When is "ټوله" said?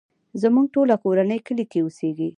0.73-0.95